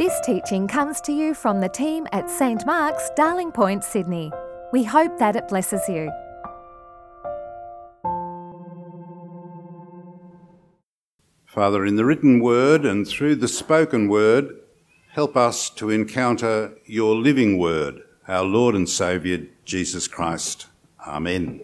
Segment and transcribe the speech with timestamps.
[0.00, 4.32] This teaching comes to you from the team at St Mark's, Darling Point, Sydney.
[4.72, 6.10] We hope that it blesses you.
[11.44, 14.48] Father, in the written word and through the spoken word,
[15.10, 20.68] help us to encounter your living word, our Lord and Saviour, Jesus Christ.
[21.06, 21.60] Amen.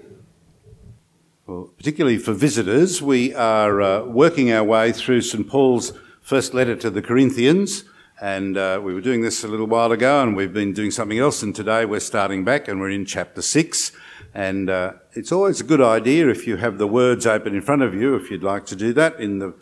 [1.47, 6.77] Well, particularly for visitors, we are uh, working our way through St Paul's first letter
[6.77, 7.85] to the Corinthians,
[8.21, 11.19] and uh, we were doing this a little while ago, and we've been doing something
[11.19, 13.93] else, and today we're starting back, and we're in chapter 6.
[14.35, 17.83] And uh, it's always a good idea if you have the words open in front
[17.83, 19.55] of you, if you'd like to do that in the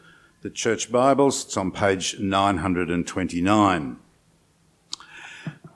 [0.45, 1.47] the Church Bibles.
[1.47, 3.97] It's on page 929.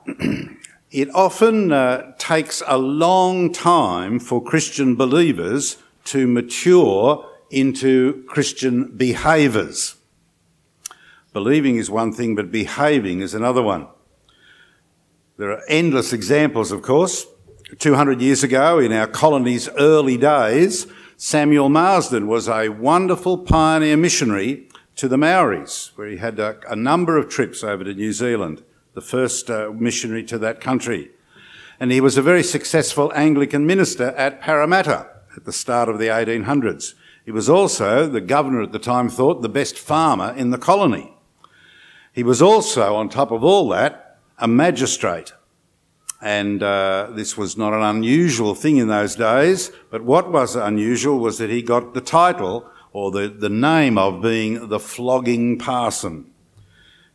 [0.91, 9.95] it often uh, takes a long time for Christian believers to mature into Christian behaviours.
[11.33, 13.87] Believing is one thing, but behaving is another one.
[15.37, 17.25] There are endless examples, of course.
[17.77, 24.67] 200 years ago, in our colony's early days, Samuel Marsden was a wonderful pioneer missionary
[24.95, 28.63] to the Maoris, where he had a, a number of trips over to New Zealand,
[28.95, 31.11] the first uh, missionary to that country.
[31.79, 36.07] And he was a very successful Anglican minister at Parramatta at the start of the
[36.07, 36.95] 1800s.
[37.23, 41.15] He was also, the governor at the time thought, the best farmer in the colony.
[42.13, 45.33] He was also, on top of all that, a magistrate
[46.21, 51.19] and uh, this was not an unusual thing in those days, but what was unusual
[51.19, 56.29] was that he got the title or the, the name of being the flogging parson.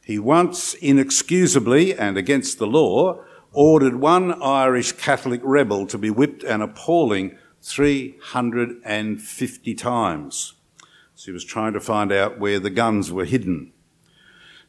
[0.00, 3.22] He once inexcusably and against the law
[3.52, 10.54] ordered one Irish Catholic rebel to be whipped an appalling 350 times.
[11.14, 13.73] So he was trying to find out where the guns were hidden.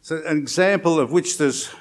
[0.06, 1.73] So an example of which there's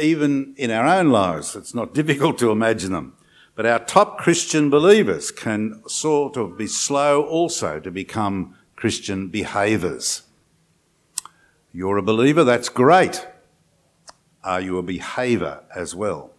[0.00, 1.54] even in our own lives.
[1.54, 3.12] It's not difficult to imagine them.
[3.54, 10.22] But our top Christian believers can sort of be slow also to become Christian behaviours.
[11.70, 13.26] You're a believer, that's great.
[14.42, 16.30] Are you a behaviour as well?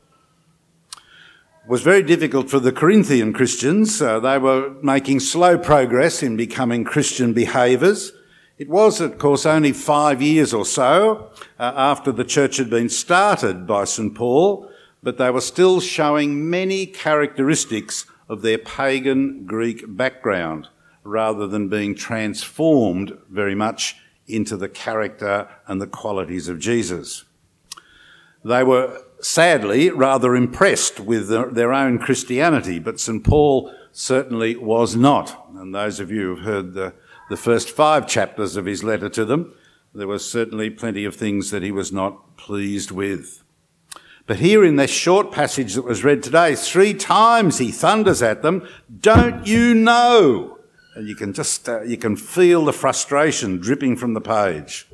[0.96, 4.02] It was very difficult for the Corinthian Christians.
[4.02, 8.12] Uh, they were making slow progress in becoming Christian behaviours.
[8.58, 12.90] It was, of course, only five years or so uh, after the church had been
[12.90, 14.16] started by St.
[14.16, 14.68] Paul,
[15.04, 20.70] but they were still showing many characteristics of their pagan Greek background
[21.04, 23.96] rather than being transformed very much
[24.28, 27.26] into the character and the qualities of Jesus.
[28.44, 33.24] They were sadly rather impressed with their own Christianity, but St.
[33.24, 35.48] Paul certainly was not.
[35.56, 36.94] And those of you who've heard the
[37.30, 39.54] the first five chapters of his letter to them,
[39.94, 43.44] there were certainly plenty of things that he was not pleased with.
[44.26, 48.42] But here in this short passage that was read today, three times he thunders at
[48.42, 48.68] them,
[49.00, 50.60] Don't you know?
[50.96, 54.88] And you can just, uh, you can feel the frustration dripping from the page.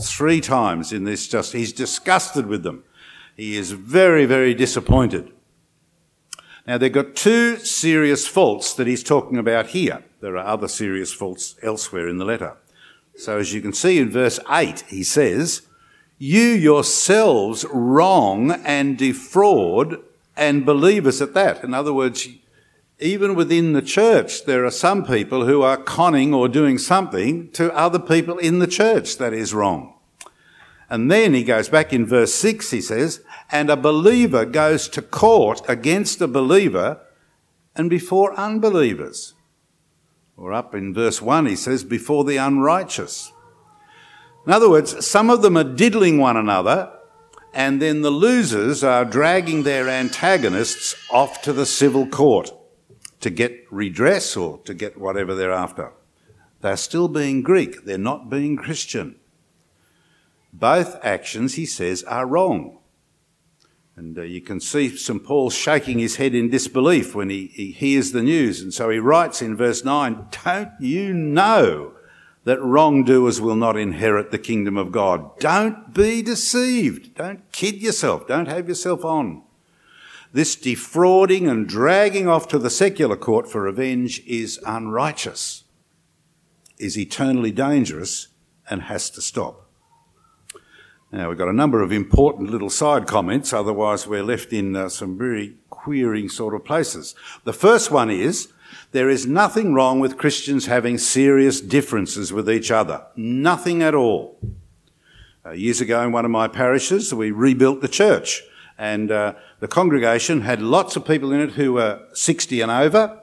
[0.00, 2.84] Three times in this just, he's disgusted with them.
[3.36, 5.32] He is very, very disappointed.
[6.66, 10.04] Now they've got two serious faults that he's talking about here.
[10.20, 12.56] There are other serious faults elsewhere in the letter.
[13.16, 15.62] So, as you can see in verse 8, he says,
[16.18, 20.02] You yourselves wrong and defraud
[20.36, 21.62] and believers at that.
[21.64, 22.28] In other words,
[23.00, 27.74] even within the church, there are some people who are conning or doing something to
[27.76, 29.94] other people in the church that is wrong.
[30.90, 35.02] And then he goes back in verse 6, he says, And a believer goes to
[35.02, 37.00] court against a believer
[37.76, 39.34] and before unbelievers.
[40.38, 43.32] Or up in verse 1, he says, before the unrighteous.
[44.46, 46.92] In other words, some of them are diddling one another,
[47.52, 52.52] and then the losers are dragging their antagonists off to the civil court
[53.20, 55.92] to get redress or to get whatever they're after.
[56.60, 59.16] They're still being Greek, they're not being Christian.
[60.52, 62.77] Both actions, he says, are wrong.
[63.98, 65.24] And uh, you can see St.
[65.24, 68.60] Paul shaking his head in disbelief when he, he hears the news.
[68.60, 71.94] And so he writes in verse 9, Don't you know
[72.44, 75.36] that wrongdoers will not inherit the kingdom of God?
[75.40, 77.16] Don't be deceived.
[77.16, 78.28] Don't kid yourself.
[78.28, 79.42] Don't have yourself on.
[80.32, 85.64] This defrauding and dragging off to the secular court for revenge is unrighteous,
[86.78, 88.28] is eternally dangerous,
[88.70, 89.67] and has to stop.
[91.10, 94.90] Now, we've got a number of important little side comments, otherwise, we're left in uh,
[94.90, 97.14] some very queering sort of places.
[97.44, 98.52] The first one is
[98.92, 103.06] there is nothing wrong with Christians having serious differences with each other.
[103.16, 104.38] Nothing at all.
[105.46, 108.42] Uh, years ago in one of my parishes, we rebuilt the church,
[108.76, 113.18] and uh, the congregation had lots of people in it who were 60 and over,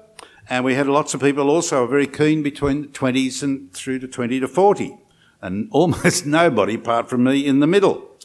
[0.49, 4.07] and we had lots of people also very keen between the 20s and through to
[4.07, 4.97] 20 to 40,
[5.41, 8.15] and almost nobody apart from me in the middle.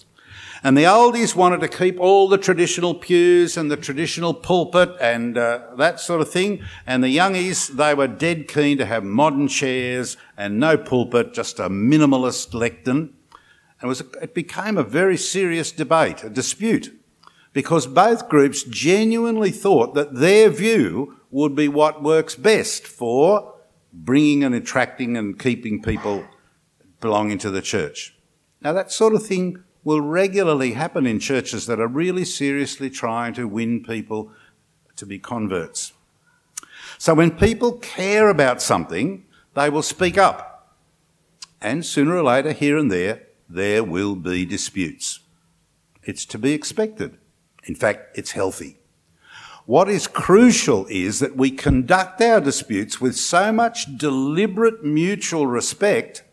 [0.62, 5.39] And the oldies wanted to keep all the traditional pews and the traditional pulpit and
[5.39, 6.62] uh, that sort of thing.
[6.87, 11.59] And the youngies, they were dead keen to have modern chairs and no pulpit, just
[11.59, 13.15] a minimalist lectern.
[13.81, 16.95] And it, was, it became a very serious debate, a dispute,
[17.55, 23.55] because both groups genuinely thought that their view would be what works best for
[23.95, 26.27] bringing and attracting and keeping people
[27.00, 28.14] belonging to the church.
[28.61, 33.32] Now, that sort of thing will regularly happen in churches that are really seriously trying
[33.35, 34.31] to win people
[34.97, 35.93] to be converts.
[36.99, 39.25] So when people care about something,
[39.55, 40.76] they will speak up.
[41.61, 45.20] And sooner or later, here and there, there will be disputes.
[46.02, 47.17] It's to be expected.
[47.64, 48.79] In fact, it's healthy.
[49.67, 56.25] What is crucial is that we conduct our disputes with so much deliberate mutual respect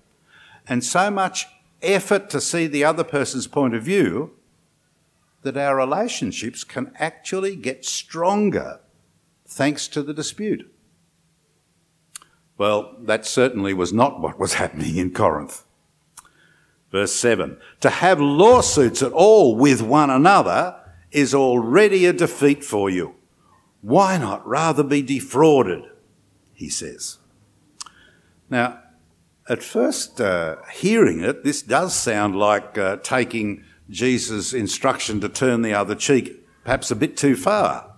[0.67, 1.47] and so much
[1.81, 4.31] effort to see the other person's point of view
[5.43, 8.79] that our relationships can actually get stronger
[9.45, 10.69] thanks to the dispute.
[12.57, 15.63] Well, that certainly was not what was happening in Corinth.
[16.91, 20.75] Verse 7 To have lawsuits at all with one another
[21.11, 23.15] is already a defeat for you.
[23.81, 25.83] Why not rather be defrauded?
[26.53, 27.19] He says.
[28.49, 28.79] Now,
[29.49, 35.61] at first uh, hearing it, this does sound like uh, taking Jesus' instruction to turn
[35.61, 37.94] the other cheek perhaps a bit too far.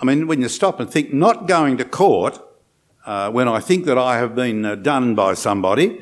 [0.00, 2.40] I mean, when you stop and think, not going to court
[3.04, 6.00] uh, when I think that I have been uh, done by somebody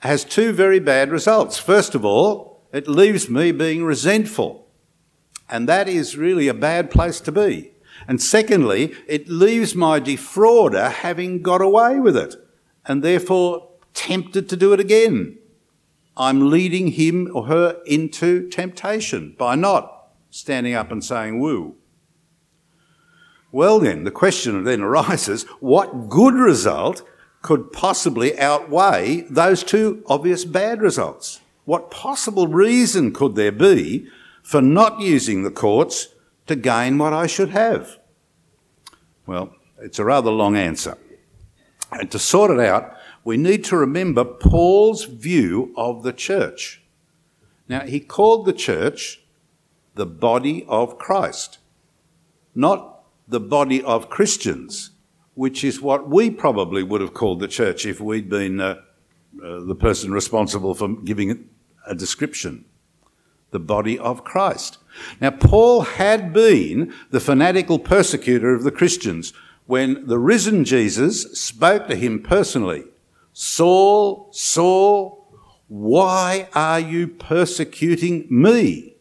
[0.00, 1.58] has two very bad results.
[1.58, 4.68] First of all, it leaves me being resentful.
[5.48, 7.72] And that is really a bad place to be.
[8.06, 12.34] And secondly, it leaves my defrauder having got away with it
[12.84, 13.67] and therefore
[13.98, 15.36] tempted to do it again.
[16.16, 21.74] I'm leading him or her into temptation by not standing up and saying woo.
[23.50, 27.02] Well, then, the question then arises what good result
[27.42, 31.40] could possibly outweigh those two obvious bad results?
[31.64, 34.06] What possible reason could there be
[34.42, 36.08] for not using the courts
[36.46, 37.98] to gain what I should have?
[39.26, 40.96] Well, it's a rather long answer.
[41.92, 46.82] And to sort it out, we need to remember Paul's view of the church.
[47.68, 49.20] Now, he called the church
[49.94, 51.58] the body of Christ,
[52.54, 54.90] not the body of Christians,
[55.34, 58.76] which is what we probably would have called the church if we'd been uh,
[59.44, 61.38] uh, the person responsible for giving it
[61.86, 62.64] a description.
[63.50, 64.78] The body of Christ.
[65.20, 69.32] Now, Paul had been the fanatical persecutor of the Christians
[69.66, 72.84] when the risen Jesus spoke to him personally
[73.40, 75.32] Saul, Saul,
[75.68, 78.96] why are you persecuting me?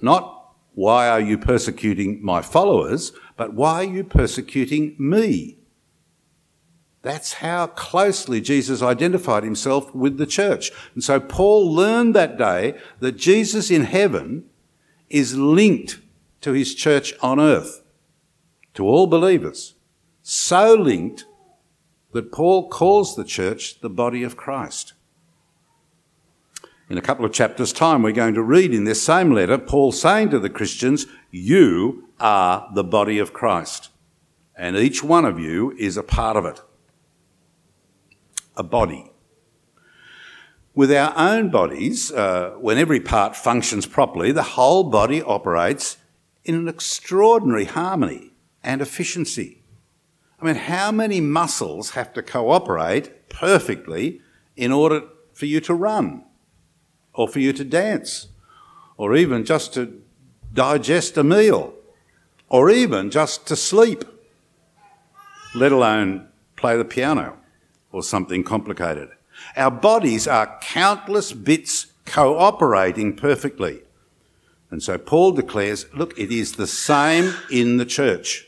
[0.00, 5.58] Not why are you persecuting my followers, but why are you persecuting me?
[7.02, 10.70] That's how closely Jesus identified himself with the church.
[10.94, 14.44] And so Paul learned that day that Jesus in heaven
[15.08, 15.98] is linked
[16.42, 17.82] to his church on earth,
[18.74, 19.74] to all believers.
[20.22, 21.24] So linked
[22.12, 24.94] that Paul calls the church the body of Christ.
[26.88, 29.92] In a couple of chapters' time, we're going to read in this same letter Paul
[29.92, 33.90] saying to the Christians, You are the body of Christ,
[34.56, 36.60] and each one of you is a part of it.
[38.56, 39.12] A body.
[40.74, 45.96] With our own bodies, uh, when every part functions properly, the whole body operates
[46.44, 48.32] in an extraordinary harmony
[48.64, 49.59] and efficiency.
[50.40, 54.20] I mean, how many muscles have to cooperate perfectly
[54.56, 55.02] in order
[55.34, 56.24] for you to run,
[57.12, 58.28] or for you to dance,
[58.96, 60.02] or even just to
[60.52, 61.74] digest a meal,
[62.48, 64.04] or even just to sleep,
[65.54, 67.36] let alone play the piano
[67.92, 69.10] or something complicated?
[69.56, 73.82] Our bodies are countless bits cooperating perfectly.
[74.70, 78.46] And so Paul declares, look, it is the same in the church.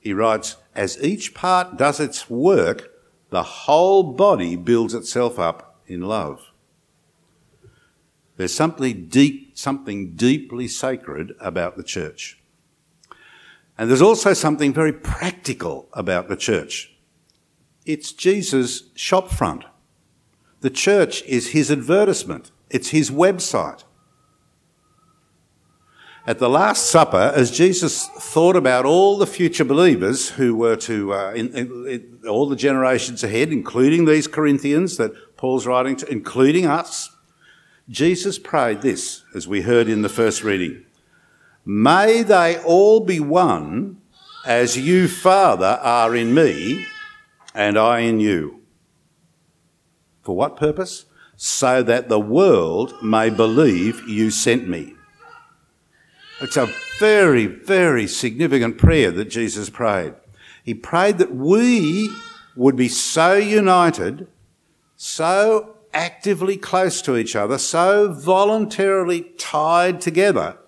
[0.00, 2.90] He writes, as each part does its work,
[3.30, 6.52] the whole body builds itself up in love.
[8.36, 12.38] There's something deep, something deeply sacred about the church.
[13.76, 16.94] And there's also something very practical about the church.
[17.84, 19.64] It's Jesus' shopfront.
[20.60, 22.50] The church is his advertisement.
[22.70, 23.84] it's his website.
[26.24, 31.12] At the Last Supper, as Jesus thought about all the future believers who were to,
[31.12, 36.08] uh, in, in, in all the generations ahead, including these Corinthians that Paul's writing to,
[36.08, 37.10] including us,
[37.88, 40.84] Jesus prayed this, as we heard in the first reading
[41.64, 44.00] May they all be one
[44.46, 46.86] as you, Father, are in me
[47.52, 48.60] and I in you.
[50.22, 51.06] For what purpose?
[51.36, 54.94] So that the world may believe you sent me.
[56.42, 56.68] It's a
[56.98, 60.14] very, very significant prayer that Jesus prayed.
[60.64, 62.10] He prayed that we
[62.56, 64.26] would be so united,
[64.96, 70.58] so actively close to each other, so voluntarily tied together,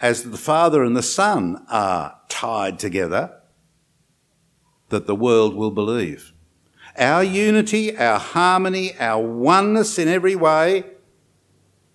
[0.00, 3.40] as the Father and the Son are tied together,
[4.88, 6.32] that the world will believe.
[6.96, 10.84] Our unity, our harmony, our oneness in every way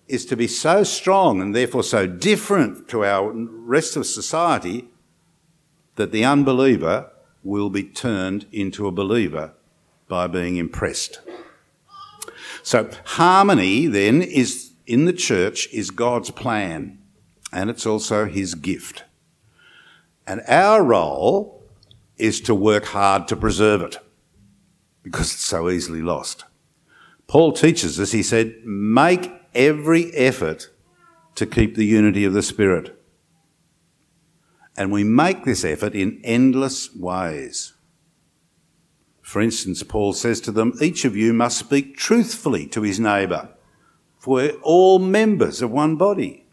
[0.06, 4.88] is to be so strong and therefore so different to our rest of society
[5.96, 7.10] that the unbeliever
[7.42, 9.52] will be turned into a believer
[10.08, 11.20] by being impressed.
[12.62, 16.98] So harmony then is in the church is God's plan
[17.52, 19.04] and it's also his gift.
[20.26, 21.62] And our role
[22.16, 23.98] is to work hard to preserve it
[25.02, 26.44] because it's so easily lost.
[27.26, 30.70] Paul teaches us, he said, make every effort
[31.34, 32.98] to keep the unity of the Spirit.
[34.76, 37.74] And we make this effort in endless ways.
[39.22, 43.48] For instance, Paul says to them, each of you must speak truthfully to his neighbour,
[44.18, 46.44] for we're all members of one body.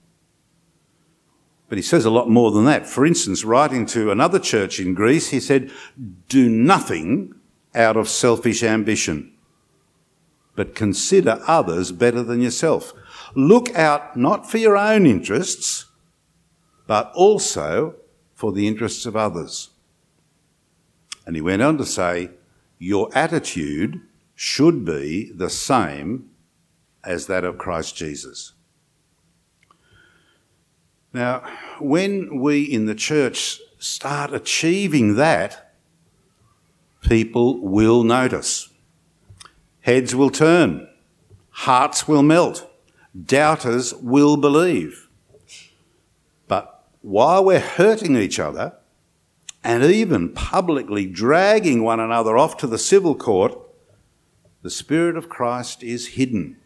[1.72, 2.86] But he says a lot more than that.
[2.86, 5.72] For instance, writing to another church in Greece, he said,
[6.27, 7.34] Do nothing
[7.74, 9.30] out of selfish ambition,
[10.61, 12.93] but consider others better than yourself.
[13.33, 15.87] Look out not for your own interests,
[16.85, 17.95] but also
[18.35, 19.71] for the interests of others.
[21.25, 22.29] And he went on to say,
[22.77, 24.01] Your attitude
[24.35, 26.29] should be the same
[27.03, 28.53] as that of Christ Jesus.
[31.11, 31.39] Now,
[31.79, 35.73] when we in the church start achieving that,
[37.01, 38.70] people will notice.
[39.81, 40.88] Heads will turn,
[41.50, 42.69] hearts will melt,
[43.25, 45.09] doubters will believe.
[46.47, 48.73] But while we're hurting each other
[49.63, 53.57] and even publicly dragging one another off to the civil court,
[54.61, 56.57] the Spirit of Christ is hidden.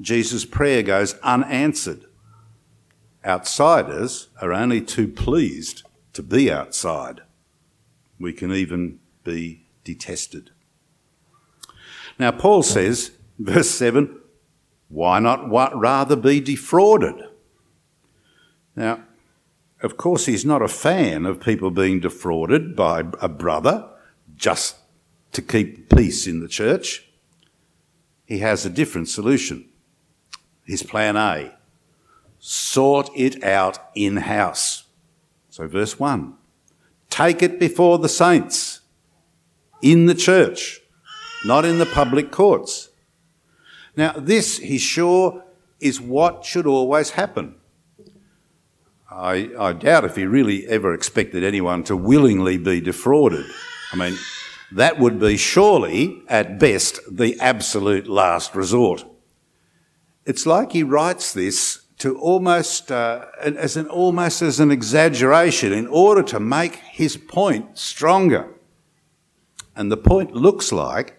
[0.00, 2.04] Jesus' prayer goes unanswered.
[3.24, 7.22] Outsiders are only too pleased to be outside.
[8.20, 10.50] We can even be detested.
[12.18, 14.18] Now, Paul says, verse 7,
[14.88, 17.14] why not rather be defrauded?
[18.74, 19.04] Now,
[19.82, 23.88] of course, he's not a fan of people being defrauded by a brother
[24.34, 24.76] just
[25.32, 27.04] to keep peace in the church.
[28.24, 29.68] He has a different solution.
[30.64, 31.54] His plan A
[32.40, 34.84] sort it out in house.
[35.50, 36.34] So, verse 1
[37.10, 38.80] take it before the saints
[39.80, 40.80] in the church,
[41.44, 42.90] not in the public courts.
[43.96, 45.44] Now, this, he's sure,
[45.80, 47.56] is what should always happen.
[49.10, 53.46] I, I, doubt if he really ever expected anyone to willingly be defrauded.
[53.92, 54.16] I mean,
[54.72, 59.04] that would be surely, at best, the absolute last resort.
[60.26, 65.86] It's like he writes this to almost uh, as an almost as an exaggeration in
[65.88, 68.54] order to make his point stronger.
[69.74, 71.17] And the point looks like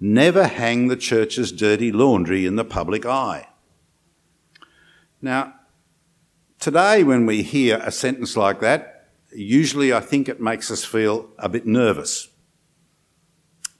[0.00, 3.48] never hang the church's dirty laundry in the public eye.
[5.20, 5.54] Now,
[6.58, 11.28] today when we hear a sentence like that, usually I think it makes us feel
[11.38, 12.28] a bit nervous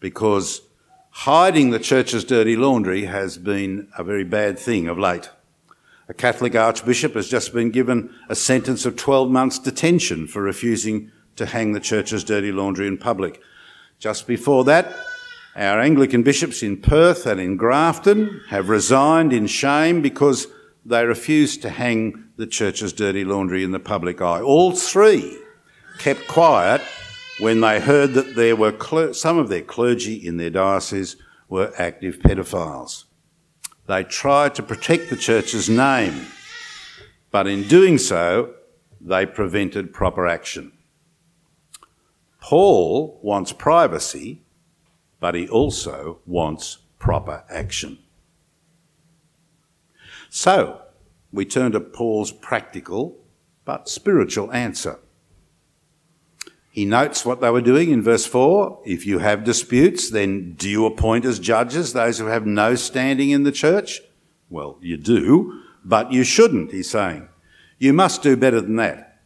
[0.00, 0.62] because
[1.10, 5.30] hiding the church's dirty laundry has been a very bad thing of late.
[6.08, 11.12] A Catholic archbishop has just been given a sentence of 12 months detention for refusing
[11.36, 13.40] to hang the church's dirty laundry in public.
[13.98, 14.94] Just before that,
[15.58, 20.46] our Anglican bishops in Perth and in Grafton have resigned in shame because
[20.84, 24.40] they refused to hang the church's dirty laundry in the public eye.
[24.40, 25.36] All three
[25.98, 26.80] kept quiet
[27.40, 31.16] when they heard that there were cler- some of their clergy in their diocese
[31.48, 33.04] were active pedophiles.
[33.88, 36.26] They tried to protect the church's name,
[37.32, 38.54] but in doing so,
[39.00, 40.72] they prevented proper action.
[42.40, 44.42] Paul wants privacy,
[45.20, 47.98] but he also wants proper action.
[50.30, 50.82] So,
[51.32, 53.18] we turn to Paul's practical
[53.64, 54.98] but spiritual answer.
[56.70, 58.82] He notes what they were doing in verse 4.
[58.86, 63.30] If you have disputes, then do you appoint as judges those who have no standing
[63.30, 64.00] in the church?
[64.48, 67.28] Well, you do, but you shouldn't, he's saying.
[67.78, 69.20] You must do better than that.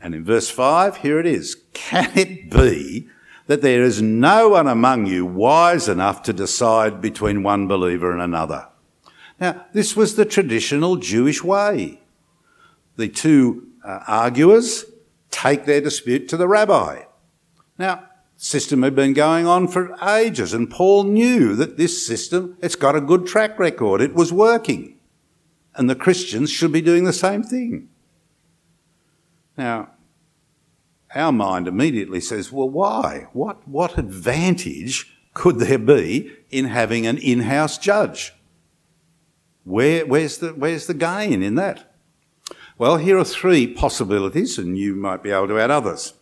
[0.00, 1.56] And in verse 5, here it is.
[1.72, 3.08] Can it be
[3.48, 8.20] that there is no one among you wise enough to decide between one believer and
[8.20, 8.68] another?
[9.40, 12.00] Now, this was the traditional Jewish way.
[12.96, 14.84] The two uh, arguers
[15.30, 17.04] take their dispute to the rabbi.
[17.78, 18.04] Now,
[18.36, 22.96] system had been going on for ages and Paul knew that this system, it's got
[22.96, 24.02] a good track record.
[24.02, 24.98] It was working.
[25.74, 27.88] And the Christians should be doing the same thing.
[29.56, 29.90] Now,
[31.14, 33.26] our mind immediately says, well, why?
[33.32, 38.32] What, what advantage could there be in having an in-house judge?
[39.64, 41.94] Where, where's, the, where's the gain in that?
[42.76, 46.14] Well, here are three possibilities, and you might be able to add others.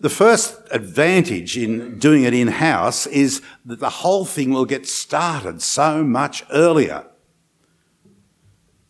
[0.00, 4.86] The first advantage in doing it in house is that the whole thing will get
[4.86, 7.06] started so much earlier,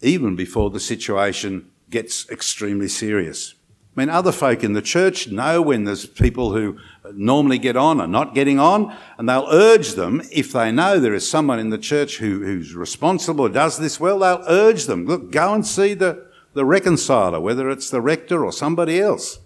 [0.00, 3.54] even before the situation gets extremely serious.
[3.96, 6.78] I mean, other folk in the church know when there's people who
[7.12, 11.12] normally get on are not getting on, and they'll urge them, if they know there
[11.12, 15.06] is someone in the church who, who's responsible, or does this well, they'll urge them,
[15.06, 19.40] look, go and see the, the reconciler, whether it's the rector or somebody else,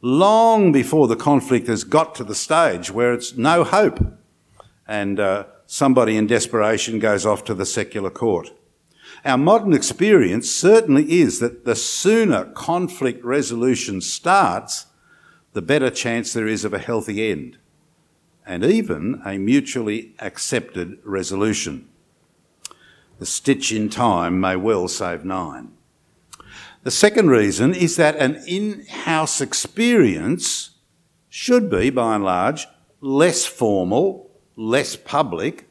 [0.00, 4.00] long before the conflict has got to the stage where it's no hope,
[4.88, 8.50] and uh, somebody in desperation goes off to the secular court.
[9.24, 14.86] Our modern experience certainly is that the sooner conflict resolution starts,
[15.52, 17.58] the better chance there is of a healthy end
[18.46, 21.88] and even a mutually accepted resolution.
[23.18, 25.72] The stitch in time may well save nine.
[26.82, 30.70] The second reason is that an in-house experience
[31.28, 32.66] should be, by and large,
[33.00, 35.68] less formal, less public,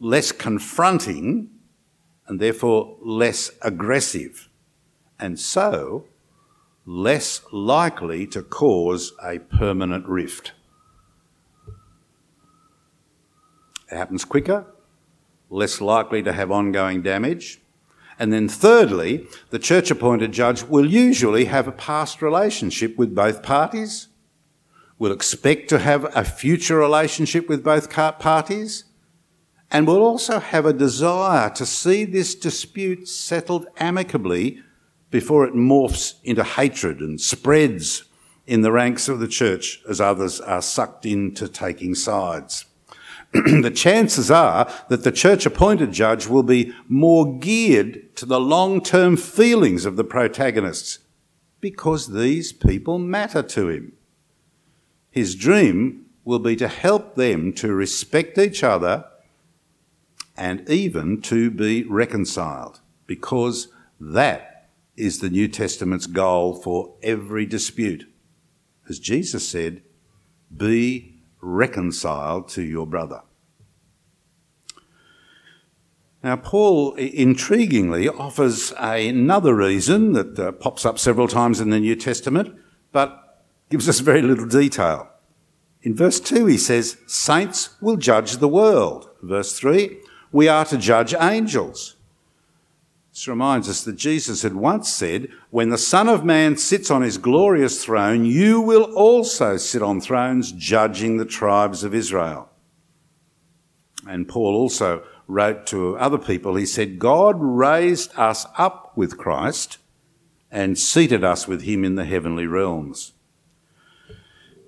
[0.00, 1.50] less confronting,
[2.28, 4.48] and therefore less aggressive,
[5.18, 6.04] and so
[6.84, 10.52] less likely to cause a permanent rift.
[13.90, 14.66] It happens quicker,
[15.50, 17.60] less likely to have ongoing damage.
[18.18, 23.42] And then thirdly, the church appointed judge will usually have a past relationship with both
[23.42, 24.08] parties,
[24.98, 28.84] will expect to have a future relationship with both parties,
[29.70, 34.62] and will also have a desire to see this dispute settled amicably
[35.10, 38.04] before it morphs into hatred and spreads
[38.46, 42.64] in the ranks of the church as others are sucked into taking sides.
[43.32, 48.82] the chances are that the church appointed judge will be more geared to the long
[48.82, 51.00] term feelings of the protagonists
[51.60, 53.92] because these people matter to him.
[55.10, 59.04] His dream will be to help them to respect each other
[60.38, 63.68] and even to be reconciled, because
[64.00, 68.08] that is the New Testament's goal for every dispute.
[68.88, 69.82] As Jesus said,
[70.56, 73.22] be reconciled to your brother.
[76.22, 81.94] Now, Paul intriguingly offers another reason that uh, pops up several times in the New
[81.94, 82.56] Testament,
[82.90, 85.10] but gives us very little detail.
[85.82, 89.08] In verse 2, he says, Saints will judge the world.
[89.22, 89.96] Verse 3,
[90.32, 91.96] we are to judge angels.
[93.12, 97.02] This reminds us that Jesus had once said, When the Son of Man sits on
[97.02, 102.48] his glorious throne, you will also sit on thrones judging the tribes of Israel.
[104.06, 109.78] And Paul also wrote to other people, he said, God raised us up with Christ
[110.50, 113.12] and seated us with him in the heavenly realms.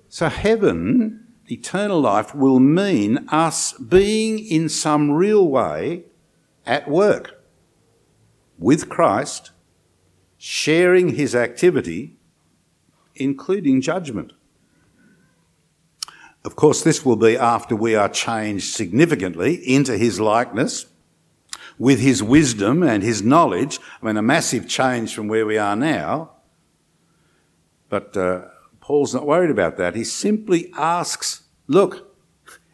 [0.09, 6.03] So heaven eternal life will mean us being in some real way
[6.65, 7.43] at work
[8.57, 9.51] with Christ,
[10.37, 12.15] sharing his activity,
[13.15, 14.33] including judgment.
[16.43, 20.87] Of course, this will be after we are changed significantly into his likeness
[21.77, 23.79] with his wisdom and his knowledge.
[24.01, 26.31] I mean, a massive change from where we are now.
[27.89, 28.45] But uh,
[28.79, 29.95] Paul's not worried about that.
[29.95, 31.40] He simply asks,
[31.71, 32.15] look,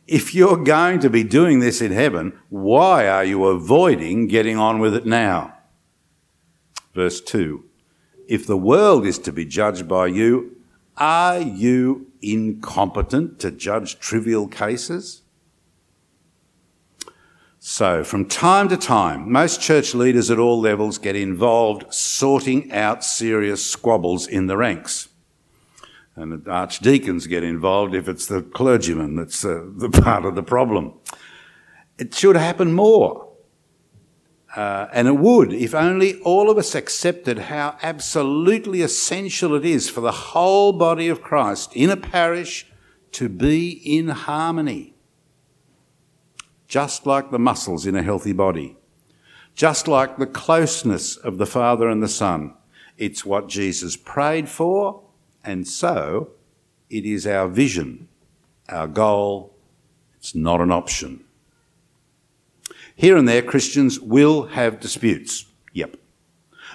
[0.07, 4.79] if you're going to be doing this in heaven, why are you avoiding getting on
[4.79, 5.57] with it now?
[6.93, 7.63] Verse 2
[8.27, 10.55] If the world is to be judged by you,
[10.95, 15.21] are you incompetent to judge trivial cases?
[17.59, 23.03] So, from time to time, most church leaders at all levels get involved sorting out
[23.03, 25.09] serious squabbles in the ranks.
[26.17, 30.43] And the archdeacons get involved if it's the clergyman that's uh, the part of the
[30.43, 30.93] problem.
[31.97, 33.25] It should happen more.
[34.55, 39.89] Uh, and it would if only all of us accepted how absolutely essential it is
[39.89, 42.65] for the whole body of Christ in a parish
[43.11, 44.95] to be in harmony
[46.67, 48.77] just like the muscles in a healthy body,
[49.55, 52.53] just like the closeness of the Father and the Son.
[52.97, 55.03] It's what Jesus prayed for,
[55.43, 56.31] and so
[56.89, 58.07] it is our vision,
[58.69, 59.53] our goal.
[60.17, 61.23] It's not an option.
[62.95, 65.45] Here and there, Christians will have disputes.
[65.73, 65.97] Yep.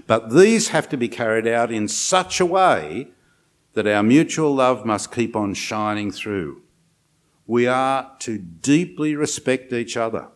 [0.06, 3.08] But these have to be carried out in such a way
[3.74, 6.62] that our mutual love must keep on shining through
[7.46, 10.28] we are to deeply respect each other.